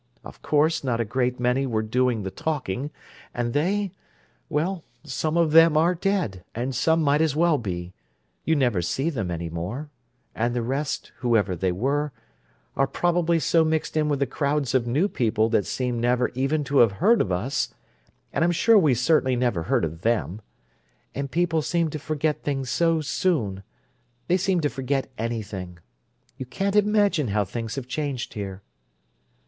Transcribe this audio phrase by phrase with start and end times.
[0.23, 2.89] Of course not a great many were doing the talking,
[3.35, 9.11] and they—well, some of them are dead, and some might as well be—you never see
[9.11, 12.11] them any more—and the rest, whoever they were,
[12.75, 16.63] are probably so mixed in with the crowds of new people that seem never even
[16.63, 21.91] to have heard of us—and I'm sure we certainly never heard of them—and people seem
[21.91, 25.77] to forget things so soon—they seem to forget anything.
[26.37, 28.63] You can't imagine how things have changed here!"